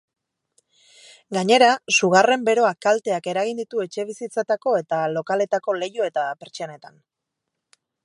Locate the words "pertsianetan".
6.45-7.01